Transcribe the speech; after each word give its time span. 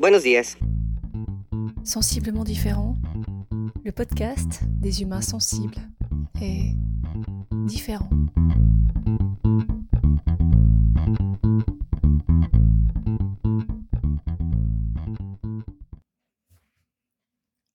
Buenos. 0.00 0.24
Sensiblement 1.84 2.42
différent, 2.42 2.96
le 3.84 3.92
podcast 3.92 4.64
des 4.64 5.02
humains 5.02 5.20
sensibles 5.20 5.76
est 6.42 6.74
différent. 7.66 8.10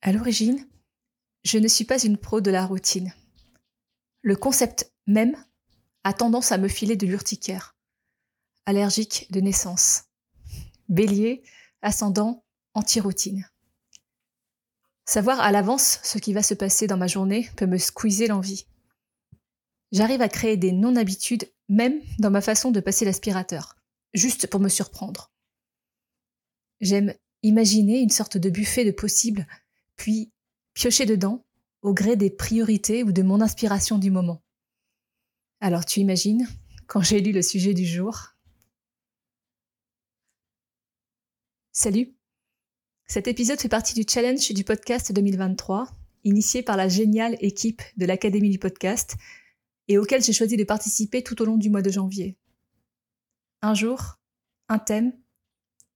À 0.02 0.12
l'origine, 0.12 0.68
je 1.46 1.58
ne 1.58 1.70
suis 1.70 1.86
pas 1.86 2.04
une 2.04 2.18
pro 2.18 2.42
de 2.42 2.52
la 2.52 2.66
routine. 2.66 3.14
Le 4.24 4.36
concept 4.36 4.92
même 5.08 5.38
a 6.04 6.12
tendance 6.12 6.52
à 6.52 6.58
me 6.58 6.68
filer 6.68 6.98
de 6.98 7.08
l'urticaire. 7.08 7.78
Allergique 8.66 9.32
de 9.32 9.40
naissance. 9.40 10.04
Bélier, 10.90 11.44
ascendant, 11.82 12.44
anti-routine. 12.74 13.50
Savoir 15.06 15.40
à 15.40 15.52
l'avance 15.52 16.00
ce 16.04 16.18
qui 16.18 16.34
va 16.34 16.44
se 16.44 16.54
passer 16.54 16.88
dans 16.88 16.98
ma 16.98 17.08
journée 17.08 17.50
peut 17.56 17.66
me 17.66 17.78
squeezer 17.78 18.28
l'envie. 18.28 18.68
J'arrive 19.92 20.22
à 20.22 20.30
créer 20.30 20.56
des 20.56 20.72
non-habitudes 20.72 21.52
même 21.68 22.02
dans 22.20 22.32
ma 22.32 22.42
façon 22.42 22.72
de 22.72 22.80
passer 22.80 23.06
l'aspirateur, 23.06 23.76
juste 24.14 24.48
pour 24.48 24.60
me 24.60 24.70
surprendre. 24.70 25.32
J'aime 26.82 27.14
imaginer 27.44 28.00
une 28.00 28.10
sorte 28.10 28.38
de 28.38 28.50
buffet 28.50 28.86
de 28.86 28.92
possibles, 28.92 29.48
puis 29.96 30.32
piocher 30.74 31.06
dedans 31.06 31.44
au 31.82 31.94
gré 31.94 32.16
des 32.16 32.30
priorités 32.30 33.04
ou 33.04 33.12
de 33.12 33.22
mon 33.22 33.42
inspiration 33.42 33.98
du 33.98 34.12
moment. 34.12 34.42
Alors 35.62 35.86
tu 35.86 36.00
imagines, 36.00 36.48
quand 36.88 37.02
j'ai 37.02 37.22
lu 37.22 37.32
le 37.32 37.42
sujet 37.42 37.74
du 37.74 37.86
jour. 37.86 38.36
Salut 41.82 42.14
Cet 43.08 43.30
épisode 43.30 43.58
fait 43.58 43.70
partie 43.70 43.94
du 43.94 44.04
challenge 44.06 44.52
du 44.52 44.66
podcast 44.66 45.14
2023, 45.14 45.88
initié 46.26 46.62
par 46.62 46.76
la 46.76 46.90
géniale 46.90 47.38
équipe 47.40 47.82
de 47.96 48.06
l'Académie 48.06 48.50
du 48.50 48.60
podcast 48.60 49.16
et 49.88 49.98
auquel 49.98 50.22
j'ai 50.22 50.34
choisi 50.34 50.58
de 50.58 50.66
participer 50.66 51.24
tout 51.24 51.42
au 51.42 51.46
long 51.46 51.56
du 51.56 51.70
mois 51.70 51.82
de 51.82 51.90
janvier. 51.90 52.38
Un 53.62 53.76
jour, 53.76 54.20
un 54.68 54.78
thème, 54.78 55.14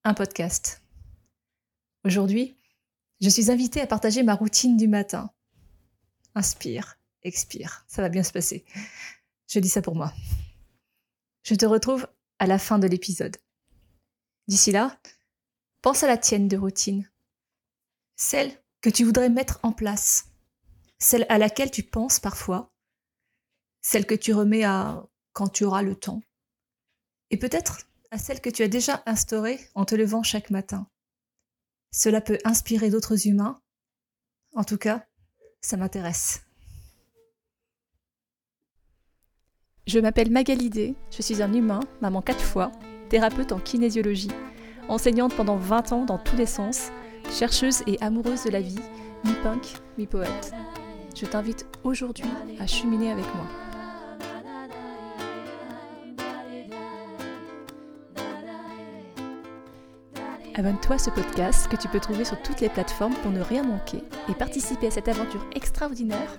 un 0.06 0.14
podcast. 0.14 0.82
Aujourd'hui, 2.06 2.56
je 3.20 3.28
suis 3.28 3.52
invitée 3.52 3.82
à 3.82 3.86
partager 3.86 4.24
ma 4.24 4.36
routine 4.36 4.78
du 4.78 4.88
matin, 4.88 5.32
inspire, 6.34 6.98
expire, 7.24 7.84
ça 7.90 8.02
va 8.02 8.08
bien 8.08 8.24
se 8.24 8.32
passer. 8.32 8.64
Je 9.50 9.60
dis 9.60 9.68
ça 9.68 9.82
pour 9.82 9.96
moi. 9.96 10.14
Je 11.44 11.56
te 11.56 11.66
retrouve 11.66 12.08
à 12.40 12.48
la 12.48 12.58
fin 12.58 12.80
de 12.80 12.88
l'épisode. 12.88 13.36
D'ici 14.48 14.72
là, 14.72 14.98
pense 15.84 16.02
à 16.02 16.08
la 16.08 16.18
tienne 16.18 16.48
de 16.48 16.58
routine. 16.58 17.12
Celle 18.16 18.58
que 18.82 18.90
tu 18.90 19.04
voudrais 19.04 19.30
mettre 19.30 19.60
en 19.64 19.74
place. 19.74 20.30
Celle 20.98 21.26
à 21.28 21.38
laquelle 21.38 21.72
tu 21.72 21.84
penses 21.84 22.20
parfois. 22.20 22.72
Celle 23.82 24.06
que 24.06 24.16
tu 24.16 24.34
remets 24.34 24.64
à 24.64 25.06
quand 25.34 25.50
tu 25.50 25.66
auras 25.66 25.82
le 25.82 25.96
temps. 25.96 26.22
Et 27.32 27.38
peut-être 27.38 27.82
à 28.12 28.18
celle 28.18 28.40
que 28.40 28.50
tu 28.50 28.64
as 28.64 28.70
déjà 28.70 29.04
instaurée 29.06 29.60
en 29.76 29.84
te 29.84 29.94
levant 29.94 30.24
chaque 30.24 30.52
matin. 30.52 30.88
Cela 31.92 32.22
peut 32.22 32.40
inspirer 32.46 32.90
d'autres 32.90 33.28
humains. 33.28 33.62
En 34.56 34.64
tout 34.64 34.78
cas, 34.78 35.06
ça 35.60 35.76
m'intéresse. 35.76 36.44
Je 39.86 40.00
m'appelle 40.00 40.32
Magalidé, 40.32 40.96
je 41.12 41.22
suis 41.22 41.42
un 41.44 41.52
humain, 41.52 41.82
maman 42.02 42.22
quatre 42.22 42.44
fois, 42.44 42.72
thérapeute 43.10 43.52
en 43.52 43.60
kinésiologie, 43.60 44.32
enseignante 44.90 45.36
pendant 45.36 45.58
20 45.58 45.92
ans 45.92 46.06
dans 46.06 46.18
tous 46.18 46.36
les 46.36 46.46
sens, 46.46 46.92
chercheuse 47.30 47.84
et 47.88 47.98
amoureuse 48.02 48.44
de 48.44 48.50
la 48.50 48.62
vie, 48.62 48.80
mi-punk, 49.24 49.74
mi-poète. 49.98 50.54
Je 51.16 51.26
t'invite 51.26 51.66
aujourd'hui 51.84 52.26
à 52.60 52.68
cheminer 52.68 53.12
avec 53.12 53.26
moi. 53.36 53.46
Abonne-toi 60.56 60.96
à 60.96 61.00
ce 61.00 61.10
podcast 61.10 61.68
que 61.68 61.76
tu 61.76 61.88
peux 61.88 62.00
trouver 62.00 62.26
sur 62.26 62.40
toutes 62.44 62.62
les 62.62 62.70
plateformes 62.70 63.16
pour 63.16 63.32
ne 63.32 63.42
rien 63.42 63.64
manquer 63.64 64.04
et 64.30 64.34
participer 64.34 64.88
à 64.88 64.92
cette 64.92 65.08
aventure 65.08 65.44
extraordinaire, 65.56 66.38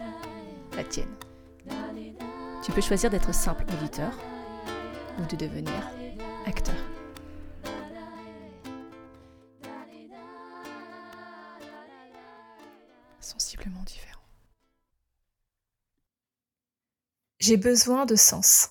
la 0.77 0.85
tienne. 0.85 1.09
Tu 2.63 2.71
peux 2.71 2.81
choisir 2.81 3.11
d'être 3.11 3.35
simple 3.35 3.65
auditeur 3.77 4.13
ou 5.19 5.27
de 5.27 5.37
devenir 5.37 5.91
acteur. 6.47 6.77
J'ai 17.47 17.59
besoin 17.59 18.07
de 18.07 18.17
sens. 18.17 18.71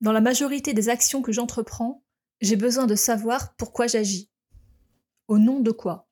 Dans 0.00 0.10
la 0.10 0.20
majorité 0.20 0.74
des 0.74 0.88
actions 0.88 1.22
que 1.22 1.30
j'entreprends, 1.30 2.02
j'ai 2.40 2.56
besoin 2.56 2.88
de 2.88 2.96
savoir 2.96 3.54
pourquoi 3.54 3.86
j'agis. 3.86 4.28
Au 5.28 5.38
nom 5.38 5.60
de 5.60 5.70
quoi? 5.70 6.10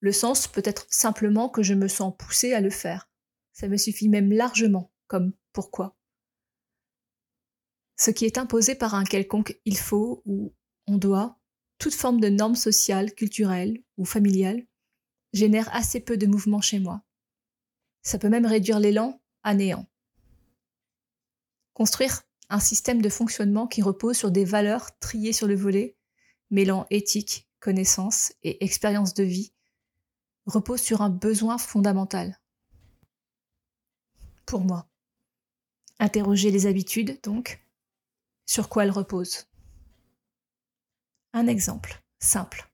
Le 0.00 0.10
sens 0.10 0.48
peut 0.48 0.62
être 0.64 0.88
simplement 0.90 1.48
que 1.48 1.62
je 1.62 1.74
me 1.74 1.86
sens 1.86 2.14
poussé 2.18 2.52
à 2.52 2.60
le 2.60 2.70
faire. 2.70 3.12
Ça 3.52 3.68
me 3.68 3.76
suffit 3.76 4.08
même 4.08 4.32
largement, 4.32 4.92
comme 5.06 5.34
pourquoi. 5.52 5.96
Ce 7.96 8.10
qui 8.10 8.24
est 8.24 8.38
imposé 8.38 8.74
par 8.74 8.96
un 8.96 9.04
quelconque 9.04 9.60
il 9.64 9.78
faut 9.78 10.20
ou 10.26 10.52
on 10.88 10.98
doit, 10.98 11.38
toute 11.78 11.94
forme 11.94 12.20
de 12.20 12.28
normes 12.28 12.56
sociales, 12.56 13.14
culturelles 13.14 13.80
ou 13.98 14.04
familiales, 14.04 14.66
génère 15.32 15.72
assez 15.72 16.00
peu 16.00 16.16
de 16.16 16.26
mouvement 16.26 16.60
chez 16.60 16.80
moi. 16.80 17.04
Ça 18.02 18.18
peut 18.18 18.30
même 18.30 18.46
réduire 18.46 18.80
l'élan 18.80 19.22
à 19.44 19.54
néant. 19.54 19.86
Construire 21.74 22.22
un 22.48 22.60
système 22.60 23.00
de 23.00 23.08
fonctionnement 23.08 23.66
qui 23.66 23.82
repose 23.82 24.16
sur 24.16 24.30
des 24.30 24.44
valeurs 24.44 24.98
triées 24.98 25.32
sur 25.32 25.46
le 25.46 25.56
volet, 25.56 25.96
mêlant 26.50 26.86
éthique, 26.90 27.48
connaissance 27.60 28.34
et 28.42 28.62
expérience 28.64 29.14
de 29.14 29.22
vie, 29.22 29.52
repose 30.46 30.80
sur 30.80 31.00
un 31.00 31.10
besoin 31.10 31.58
fondamental. 31.58 32.38
Pour 34.44 34.62
moi. 34.62 34.88
Interroger 35.98 36.50
les 36.50 36.66
habitudes, 36.66 37.20
donc, 37.22 37.64
sur 38.44 38.68
quoi 38.68 38.84
elles 38.84 38.90
reposent. 38.90 39.46
Un 41.32 41.46
exemple 41.46 42.02
simple. 42.18 42.70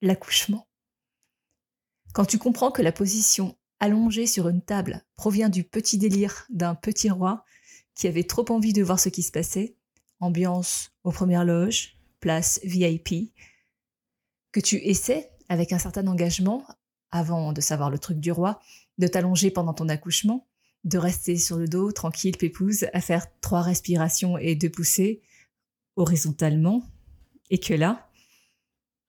L'accouchement. 0.00 0.66
Quand 2.14 2.24
tu 2.24 2.38
comprends 2.38 2.72
que 2.72 2.82
la 2.82 2.92
position 2.92 3.56
allongée 3.80 4.26
sur 4.26 4.48
une 4.48 4.62
table 4.62 5.04
provient 5.14 5.48
du 5.48 5.64
petit 5.64 5.98
délire 5.98 6.46
d'un 6.50 6.74
petit 6.74 7.10
roi 7.10 7.44
qui 7.94 8.06
avait 8.06 8.24
trop 8.24 8.44
envie 8.50 8.72
de 8.72 8.82
voir 8.82 8.98
ce 8.98 9.08
qui 9.08 9.22
se 9.22 9.32
passait, 9.32 9.76
ambiance 10.20 10.92
aux 11.04 11.12
premières 11.12 11.44
loges, 11.44 11.96
place 12.20 12.60
VIP, 12.64 13.32
que 14.52 14.60
tu 14.60 14.76
essaies, 14.76 15.30
avec 15.48 15.72
un 15.72 15.78
certain 15.78 16.06
engagement, 16.06 16.64
avant 17.10 17.52
de 17.52 17.60
savoir 17.60 17.90
le 17.90 17.98
truc 17.98 18.18
du 18.18 18.32
roi, 18.32 18.60
de 18.98 19.06
t'allonger 19.06 19.50
pendant 19.50 19.74
ton 19.74 19.88
accouchement, 19.88 20.46
de 20.84 20.98
rester 20.98 21.36
sur 21.36 21.58
le 21.58 21.68
dos, 21.68 21.92
tranquille, 21.92 22.36
pépouse, 22.36 22.86
à 22.92 23.00
faire 23.00 23.26
trois 23.40 23.62
respirations 23.62 24.38
et 24.38 24.54
deux 24.54 24.70
poussées 24.70 25.22
horizontalement, 25.96 26.82
et 27.50 27.58
que 27.58 27.74
là, 27.74 28.08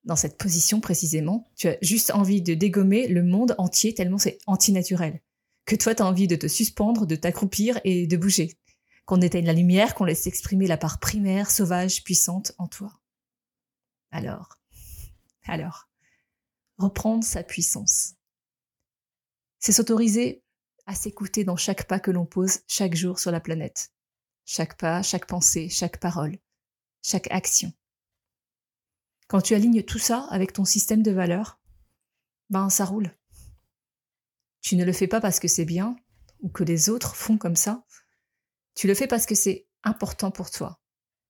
dans 0.04 0.18
cette 0.18 0.38
position 0.38 0.82
précisément, 0.82 1.50
tu 1.56 1.70
as 1.70 1.78
juste 1.82 2.12
envie 2.12 2.42
de 2.42 2.54
dégommer 2.54 3.08
le 3.08 3.24
monde 3.24 3.56
entier 3.58 3.94
tellement 3.94 4.18
c'est 4.18 4.38
antinaturel. 4.48 5.22
Que 5.66 5.78
toi, 5.78 5.96
tu 5.96 6.04
as 6.04 6.06
envie 6.06 6.28
de 6.28 6.36
te 6.36 6.48
suspendre, 6.48 7.08
de 7.08 7.16
t'accroupir 7.16 7.80
et 7.86 8.06
de 8.06 8.18
bouger 8.18 8.58
qu'on 9.06 9.22
éteigne 9.22 9.46
la 9.46 9.54
lumière, 9.54 9.96
qu'on 9.96 10.06
laisse 10.06 10.28
exprimer 10.28 10.68
la 10.68 10.78
part 10.78 11.00
primaire, 11.00 11.52
sauvage, 11.52 12.04
puissante 12.04 12.54
en 12.58 12.68
toi. 12.68 13.00
Alors, 14.12 14.58
alors, 15.46 15.90
reprendre 16.78 17.24
sa 17.24 17.44
puissance. 17.44 18.14
C'est 19.60 19.72
s'autoriser 19.72 20.44
à 20.86 20.96
s'écouter 20.96 21.44
dans 21.44 21.56
chaque 21.56 21.88
pas 21.88 22.00
que 22.00 22.12
l'on 22.12 22.26
pose 22.26 22.60
chaque 22.68 22.96
jour 22.96 23.20
sur 23.20 23.32
la 23.32 23.40
planète. 23.40 23.92
Chaque 24.46 24.78
pas, 24.78 25.02
chaque 25.02 25.26
pensée, 25.26 25.70
chaque 25.70 26.00
parole, 26.00 26.38
chaque 27.02 27.32
action. 27.32 27.72
Quand 29.28 29.42
tu 29.42 29.56
alignes 29.56 29.84
tout 29.84 30.00
ça 30.00 30.28
avec 30.30 30.54
ton 30.54 30.66
système 30.66 31.02
de 31.02 31.12
valeurs, 31.12 31.60
ben 32.50 32.70
ça 32.70 32.86
roule. 32.86 33.16
Tu 34.62 34.76
ne 34.76 34.86
le 34.86 34.94
fais 34.94 35.08
pas 35.08 35.22
parce 35.22 35.40
que 35.40 35.48
c'est 35.48 35.66
bien 35.66 35.96
ou 36.42 36.50
que 36.50 36.64
les 36.64 36.90
autres 36.90 37.16
font 37.16 37.38
comme 37.38 37.56
ça, 37.56 37.86
tu 38.76 38.88
le 38.88 38.96
fais 38.96 39.08
parce 39.08 39.26
que 39.26 39.36
c'est 39.36 39.68
important 39.84 40.32
pour 40.32 40.50
toi, 40.52 40.80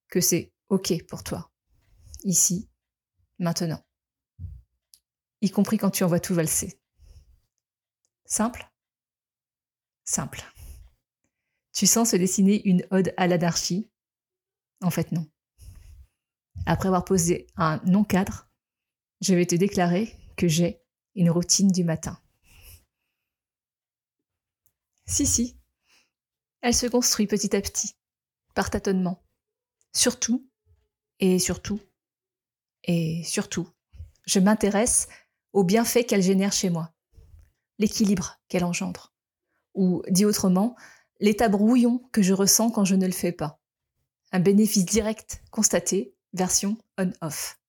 que 0.10 0.22
c'est 0.22 0.54
OK 0.70 0.94
pour 1.08 1.24
toi, 1.24 1.52
ici, 2.24 2.70
maintenant, 3.40 3.84
y 5.42 5.50
compris 5.52 5.78
quand 5.78 5.92
tu 5.92 6.04
envoies 6.04 6.20
tout 6.20 6.34
valser. 6.34 6.80
Simple? 8.26 8.70
Simple. 10.06 10.44
Tu 11.74 11.88
sens 11.88 12.12
se 12.12 12.16
dessiner 12.16 12.66
une 12.68 12.86
ode 12.92 13.14
à 13.18 13.28
l'anarchie? 13.28 13.90
En 14.82 14.90
fait, 14.90 15.12
non. 15.12 15.28
après 16.66 16.88
avoir 16.88 17.06
posé 17.06 17.48
un 17.56 17.82
non-cadre, 17.86 18.50
je 19.22 19.34
vais 19.34 19.46
te 19.46 19.56
déclarer 19.56 20.16
que 20.38 20.48
j'ai 20.48 20.82
une 21.16 21.30
routine 21.30 21.72
du 21.72 21.84
matin. 21.84 22.20
Si, 25.06 25.26
si, 25.26 25.58
elle 26.64 26.74
se 26.74 26.88
construit 26.88 27.28
petit 27.28 27.56
à 27.56 27.62
petit, 27.62 27.96
par 28.56 28.70
tâtonnement. 28.70 29.22
Surtout, 29.92 30.50
et 31.20 31.38
surtout, 31.38 31.80
et 32.86 33.22
surtout, 33.26 33.70
je 34.26 34.40
m'intéresse 34.40 35.10
aux 35.52 35.66
bienfaits 35.66 36.06
qu'elle 36.08 36.24
génère 36.24 36.54
chez 36.54 36.70
moi, 36.70 36.94
l'équilibre 37.80 38.40
qu'elle 38.48 38.64
engendre, 38.64 39.14
ou, 39.76 40.02
dit 40.10 40.26
autrement, 40.26 40.76
l'état 41.20 41.50
brouillon 41.50 42.00
que 42.14 42.22
je 42.22 42.34
ressens 42.34 42.72
quand 42.72 42.86
je 42.86 42.96
ne 42.96 43.06
le 43.06 43.12
fais 43.12 43.34
pas. 43.34 43.62
Un 44.32 44.40
bénéfice 44.40 44.86
direct 44.86 45.44
constaté, 45.52 46.16
version 46.32 46.78
on-off. 46.98 47.60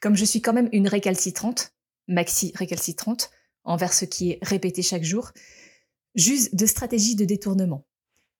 Comme 0.00 0.16
je 0.16 0.24
suis 0.24 0.40
quand 0.40 0.52
même 0.52 0.70
une 0.72 0.88
récalcitrante, 0.88 1.74
maxi 2.06 2.52
récalcitrante, 2.54 3.30
envers 3.64 3.92
ce 3.92 4.04
qui 4.04 4.30
est 4.30 4.38
répété 4.42 4.82
chaque 4.82 5.02
jour, 5.02 5.32
j'use 6.20 6.50
de 6.52 6.66
stratégies 6.66 7.16
de 7.16 7.24
détournement. 7.24 7.86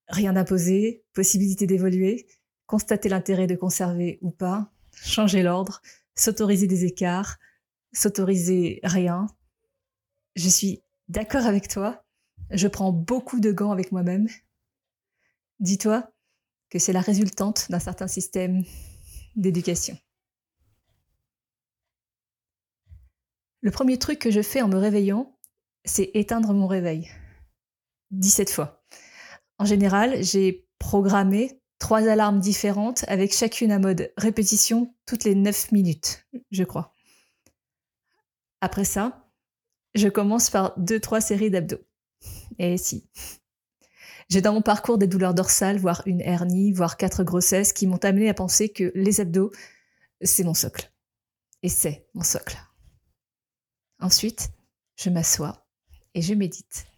Rien 0.09 0.35
d'imposé, 0.35 1.05
possibilité 1.15 1.67
d'évoluer, 1.67 2.27
constater 2.67 3.09
l'intérêt 3.09 3.47
de 3.47 3.57
conserver 3.57 4.19
ou 4.23 4.31
pas, 4.31 4.71
changer 4.93 5.43
l'ordre, 5.43 5.81
s'autoriser 6.15 6.67
des 6.67 6.85
écarts, 6.85 7.39
s'autoriser 7.93 8.81
rien. 8.85 9.27
Je 10.37 10.49
suis 10.49 10.83
d'accord 11.09 11.47
avec 11.47 11.69
toi, 11.69 12.05
je 12.51 12.69
prends 12.69 12.93
beaucoup 12.93 13.41
de 13.41 13.51
gants 13.51 13.73
avec 13.73 13.93
moi-même. 13.93 14.29
Dis-toi 15.59 16.13
que 16.69 16.79
c'est 16.79 16.93
la 16.93 17.01
résultante 17.01 17.71
d'un 17.71 17.81
certain 17.81 18.09
système 18.09 18.63
d'éducation. 19.37 19.97
Le 23.63 23.71
premier 23.71 23.99
truc 23.99 24.19
que 24.19 24.31
je 24.31 24.43
fais 24.43 24.63
en 24.63 24.69
me 24.69 24.77
réveillant, 24.77 25.37
c'est 25.85 26.11
éteindre 26.15 26.53
mon 26.53 26.67
réveil. 26.67 27.11
17 28.11 28.51
fois. 28.51 28.85
En 29.59 29.65
général, 29.65 30.23
j'ai 30.23 30.67
programmé 30.79 31.61
trois 31.79 32.09
alarmes 32.09 32.41
différentes 32.41 33.05
avec 33.09 33.35
chacune 33.35 33.73
à 33.73 33.79
mode 33.79 34.13
répétition 34.17 34.95
toutes 35.07 35.25
les 35.25 35.35
9 35.35 35.73
minutes, 35.73 36.27
je 36.51 36.65
crois. 36.65 36.95
Après 38.61 38.85
ça, 38.85 39.31
je 39.95 40.09
commence 40.09 40.51
par 40.51 40.79
deux 40.79 41.01
trois 41.01 41.21
séries 41.21 41.51
d'abdos. 41.51 41.81
Et 42.59 42.77
si. 42.77 43.09
J'ai 44.29 44.41
dans 44.41 44.53
mon 44.53 44.63
parcours 44.63 44.99
des 44.99 45.09
douleurs 45.09 45.35
dorsales, 45.35 45.79
voire 45.79 46.03
une 46.07 46.21
hernie, 46.21 46.73
voire 46.73 46.97
quatre 46.97 47.25
grossesses 47.25 47.73
qui 47.73 47.87
m'ont 47.87 47.97
amené 47.97 48.29
à 48.29 48.35
penser 48.35 48.69
que 48.69 48.93
les 48.95 49.21
abdos, 49.21 49.51
c'est 50.21 50.45
mon 50.45 50.55
socle. 50.55 50.93
Et 51.63 51.69
c'est 51.69 52.07
mon 52.15 52.23
socle. 52.23 52.57
Ensuite, 53.99 54.51
je 54.97 55.11
m'assois 55.11 55.67
et 56.15 56.23
je 56.23 56.35
médite. 56.35 56.90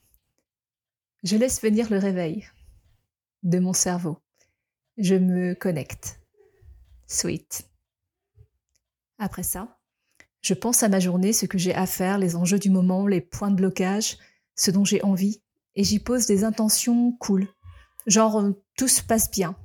Je 1.22 1.36
laisse 1.36 1.62
venir 1.62 1.88
le 1.90 1.98
réveil 1.98 2.48
de 3.42 3.58
mon 3.58 3.72
cerveau. 3.72 4.18
Je 4.96 5.14
me 5.14 5.54
connecte. 5.54 6.20
Sweet. 7.06 7.68
Après 9.18 9.42
ça, 9.42 9.78
je 10.40 10.54
pense 10.54 10.82
à 10.82 10.88
ma 10.88 10.98
journée, 10.98 11.32
ce 11.32 11.46
que 11.46 11.58
j'ai 11.58 11.74
à 11.74 11.86
faire, 11.86 12.18
les 12.18 12.34
enjeux 12.34 12.58
du 12.58 12.70
moment, 12.70 13.06
les 13.06 13.20
points 13.20 13.50
de 13.50 13.56
blocage, 13.56 14.18
ce 14.56 14.70
dont 14.72 14.84
j'ai 14.84 15.02
envie, 15.02 15.42
et 15.76 15.84
j'y 15.84 16.00
pose 16.00 16.26
des 16.26 16.42
intentions 16.42 17.12
cool. 17.12 17.46
Genre, 18.06 18.40
euh, 18.40 18.52
tout 18.76 18.88
se 18.88 19.02
passe 19.02 19.30
bien. 19.30 19.56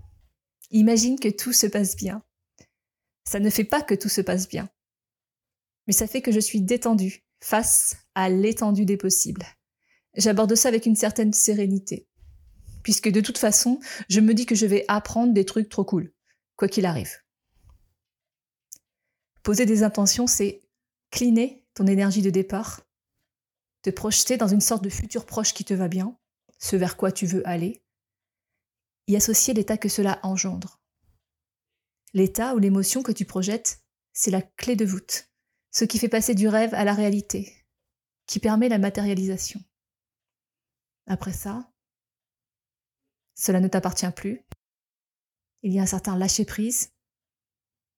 Imagine 0.69 1.19
que 1.19 1.29
tout 1.29 1.53
se 1.53 1.65
passe 1.65 1.95
bien. 1.95 2.21
Ça 3.23 3.39
ne 3.39 3.49
fait 3.49 3.63
pas 3.63 3.81
que 3.81 3.95
tout 3.95 4.09
se 4.09 4.21
passe 4.21 4.47
bien, 4.47 4.69
mais 5.87 5.93
ça 5.93 6.07
fait 6.07 6.21
que 6.21 6.31
je 6.31 6.39
suis 6.39 6.61
détendue, 6.61 7.25
face 7.41 7.97
à 8.13 8.29
l'étendue 8.29 8.85
des 8.85 8.97
possibles. 8.97 9.45
J'aborde 10.17 10.55
ça 10.55 10.67
avec 10.69 10.85
une 10.85 10.95
certaine 10.95 11.31
sérénité, 11.31 12.07
puisque 12.83 13.09
de 13.09 13.21
toute 13.21 13.37
façon, 13.37 13.79
je 14.09 14.19
me 14.19 14.33
dis 14.33 14.45
que 14.45 14.55
je 14.55 14.65
vais 14.65 14.85
apprendre 14.87 15.33
des 15.33 15.45
trucs 15.45 15.69
trop 15.69 15.85
cool, 15.85 16.13
quoi 16.55 16.67
qu'il 16.67 16.85
arrive. 16.85 17.11
Poser 19.43 19.65
des 19.65 19.83
intentions, 19.83 20.27
c'est 20.27 20.61
cliner 21.11 21.65
ton 21.73 21.87
énergie 21.87 22.21
de 22.21 22.29
départ, 22.29 22.81
te 23.83 23.89
projeter 23.89 24.37
dans 24.37 24.47
une 24.47 24.61
sorte 24.61 24.83
de 24.83 24.89
futur 24.89 25.25
proche 25.25 25.53
qui 25.53 25.63
te 25.63 25.73
va 25.73 25.87
bien, 25.87 26.17
ce 26.59 26.75
vers 26.75 26.97
quoi 26.97 27.11
tu 27.11 27.25
veux 27.25 27.47
aller, 27.47 27.83
y 29.07 29.15
associer 29.15 29.53
l'état 29.53 29.77
que 29.77 29.89
cela 29.89 30.19
engendre. 30.23 30.81
L'état 32.13 32.55
ou 32.55 32.57
l'émotion 32.57 33.03
que 33.03 33.11
tu 33.11 33.25
projettes, 33.25 33.83
c'est 34.11 34.31
la 34.31 34.41
clé 34.41 34.75
de 34.75 34.85
voûte 34.85 35.27
ce 35.77 35.85
qui 35.85 35.99
fait 35.99 36.09
passer 36.09 36.33
du 36.33 36.47
rêve 36.47 36.73
à 36.73 36.83
la 36.83 36.93
réalité, 36.93 37.53
qui 38.25 38.39
permet 38.39 38.67
la 38.67 38.79
matérialisation. 38.79 39.61
Après 41.07 41.33
ça, 41.33 41.71
cela 43.33 43.59
ne 43.59 43.67
t'appartient 43.67 44.11
plus. 44.11 44.45
Il 45.63 45.73
y 45.73 45.79
a 45.79 45.83
un 45.83 45.87
certain 45.87 46.17
lâcher-prise, 46.17 46.93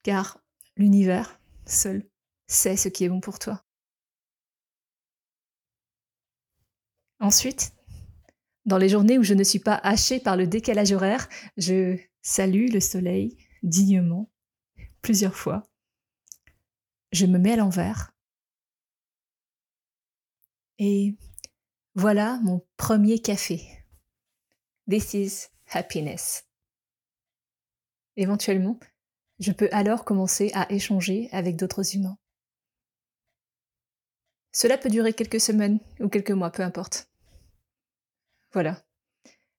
car 0.03 0.39
l'univers, 0.77 1.39
seul, 1.65 2.07
sait 2.47 2.77
ce 2.77 2.87
qui 2.87 3.03
est 3.03 3.09
bon 3.09 3.19
pour 3.19 3.39
toi. 3.39 3.65
Ensuite, 7.19 7.73
dans 8.65 8.77
les 8.77 8.89
journées 8.89 9.17
où 9.17 9.23
je 9.23 9.33
ne 9.33 9.43
suis 9.43 9.59
pas 9.59 9.75
hachée 9.75 10.19
par 10.19 10.37
le 10.37 10.47
décalage 10.47 10.91
horaire, 10.91 11.27
je 11.57 11.99
salue 12.21 12.71
le 12.71 12.79
soleil 12.79 13.37
dignement, 13.63 14.31
plusieurs 15.01 15.35
fois, 15.35 15.63
je 17.11 17.25
me 17.25 17.39
mets 17.39 17.53
à 17.53 17.57
l'envers. 17.57 18.13
Et 20.77 21.17
voilà 21.95 22.39
mon 22.43 22.65
premier 22.77 23.19
café. 23.19 23.61
This 24.89 25.13
is 25.13 25.47
happiness. 25.71 26.45
Éventuellement, 28.15 28.79
je 29.39 29.51
peux 29.51 29.69
alors 29.71 30.03
commencer 30.03 30.51
à 30.53 30.71
échanger 30.71 31.29
avec 31.31 31.55
d'autres 31.55 31.95
humains. 31.95 32.17
Cela 34.51 34.77
peut 34.77 34.89
durer 34.89 35.13
quelques 35.13 35.39
semaines 35.39 35.79
ou 35.99 36.09
quelques 36.09 36.31
mois, 36.31 36.51
peu 36.51 36.63
importe. 36.63 37.09
Voilà. 38.51 38.83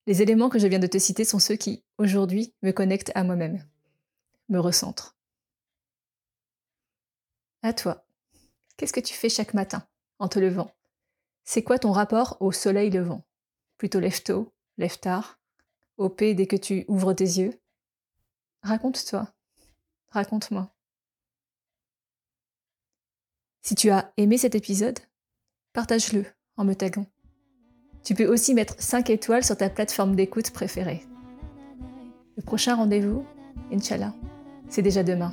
Les 0.06 0.23
éléments 0.23 0.50
que 0.50 0.59
je 0.59 0.67
viens 0.67 0.79
de 0.81 0.87
te 0.87 0.99
citer 0.99 1.25
sont 1.25 1.38
ceux 1.38 1.56
qui, 1.56 1.85
aujourd'hui, 1.99 2.55
me 2.62 2.73
connectent 2.73 3.12
à 3.15 3.23
moi-même, 3.23 3.65
me 4.49 4.59
recentrent. 4.59 5.17
À 7.63 7.72
toi. 7.72 8.05
Qu'est-ce 8.77 8.93
que 8.93 9.01
tu 9.01 9.15
fais 9.15 9.29
chaque 9.29 9.55
matin 9.55 9.87
en 10.19 10.29
te 10.29 10.39
levant? 10.39 10.75
C'est 11.44 11.63
quoi 11.63 11.79
ton 11.79 11.93
rapport 11.93 12.37
au 12.41 12.53
soleil 12.53 12.91
levant? 12.91 13.25
Plutôt 13.79 14.01
lève 14.01 14.23
tôt, 14.23 14.53
lève 14.79 14.99
tard, 14.99 15.39
OP 15.97 16.19
dès 16.19 16.47
que 16.47 16.56
tu 16.56 16.85
ouvres 16.89 17.13
tes 17.13 17.25
yeux? 17.25 17.61
Raconte-toi. 18.63 19.32
Raconte-moi. 20.11 20.70
Si 23.63 23.75
tu 23.75 23.91
as 23.91 24.13
aimé 24.17 24.39
cet 24.39 24.55
épisode, 24.55 24.99
partage-le 25.73 26.25
en 26.56 26.65
me 26.65 26.75
taguant. 26.75 27.06
Tu 28.03 28.15
peux 28.15 28.27
aussi 28.27 28.55
mettre 28.55 28.81
5 28.81 29.11
étoiles 29.11 29.44
sur 29.44 29.56
ta 29.56 29.69
plateforme 29.69 30.17
d'écoute 30.17 30.51
préférée. 30.53 31.06
Le 32.37 32.43
prochain 32.43 32.75
rendez-vous, 32.75 33.25
Inch'Allah, 33.70 34.15
c'est 34.69 34.82
déjà 34.82 35.03
demain. 35.03 35.32